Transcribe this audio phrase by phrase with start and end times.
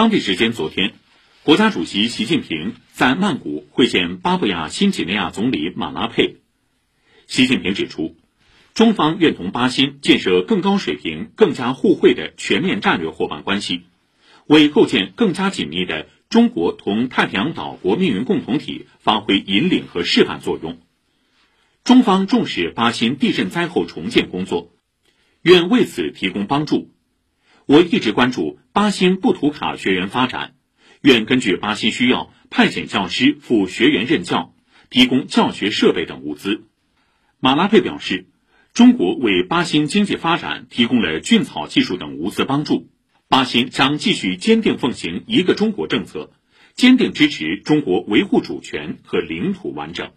[0.00, 0.94] 当地时间昨天，
[1.42, 6.36] 国家主席习近平在曼谷会见巴布亚新几内亚总理马拉佩。
[7.26, 8.16] 习近平指出，
[8.72, 13.82] 中方愿同巴新建设更高水平、更加互惠的全面战略伙伴关系，
[14.46, 20.78] 为构建更加紧密的中国同太平洋岛国命运共同体发挥引领和示范作用。
[21.84, 24.72] 中方重视巴新地震灾后重建工作，
[25.42, 26.90] 愿为此提供帮助。
[27.70, 30.54] 我一直关注巴新布图卡学员发展，
[31.02, 34.52] 愿根据巴新需要派遣教师赴学员任教，
[34.90, 36.64] 提供教学设备等物资。
[37.38, 38.26] 马拉佩表示，
[38.74, 42.88] 中国为巴新经济发展提供了菌草技术等物资帮助，
[43.28, 46.32] 巴新将继续坚定奉行一个中国政策，
[46.74, 50.10] 坚定支持中国维护主权和领土完整。